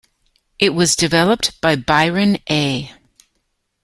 It 0.57 0.71
was 0.71 0.95
developed 0.95 1.61
by 1.61 1.75
Byron 1.75 2.39
A. 2.49 2.91